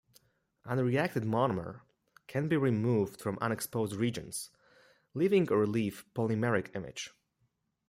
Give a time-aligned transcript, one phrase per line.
[0.65, 1.81] Unreacted monomer
[2.25, 4.49] can be removed from unexposed regions,
[5.13, 7.11] leaving a relief polymeric image.